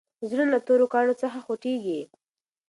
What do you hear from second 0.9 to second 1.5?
کاڼو څخه